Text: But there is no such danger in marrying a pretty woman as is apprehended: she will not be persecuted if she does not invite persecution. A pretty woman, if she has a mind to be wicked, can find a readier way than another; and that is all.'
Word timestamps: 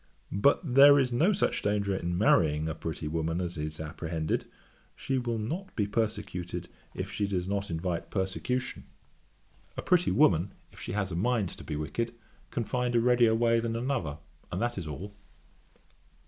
But 0.33 0.61
there 0.73 0.97
is 0.97 1.11
no 1.11 1.31
such 1.31 1.61
danger 1.61 1.95
in 1.95 2.17
marrying 2.17 2.67
a 2.67 2.73
pretty 2.73 3.07
woman 3.07 3.39
as 3.39 3.55
is 3.55 3.79
apprehended: 3.79 4.45
she 4.95 5.19
will 5.19 5.37
not 5.37 5.75
be 5.75 5.85
persecuted 5.85 6.69
if 6.95 7.11
she 7.11 7.27
does 7.27 7.47
not 7.47 7.69
invite 7.69 8.09
persecution. 8.09 8.85
A 9.77 9.83
pretty 9.83 10.09
woman, 10.09 10.53
if 10.71 10.79
she 10.79 10.93
has 10.93 11.11
a 11.11 11.15
mind 11.15 11.49
to 11.49 11.63
be 11.63 11.75
wicked, 11.75 12.15
can 12.49 12.63
find 12.63 12.95
a 12.95 12.99
readier 12.99 13.35
way 13.35 13.59
than 13.59 13.75
another; 13.75 14.17
and 14.51 14.59
that 14.59 14.75
is 14.75 14.87
all.' 14.87 15.13